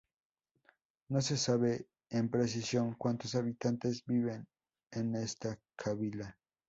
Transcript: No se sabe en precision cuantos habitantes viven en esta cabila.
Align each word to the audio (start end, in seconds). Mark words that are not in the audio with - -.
No 1.09 1.21
se 1.21 1.37
sabe 1.37 1.85
en 2.09 2.27
precision 2.31 2.95
cuantos 2.95 3.35
habitantes 3.35 4.03
viven 4.03 4.47
en 4.91 5.13
esta 5.13 5.59
cabila. 5.75 6.35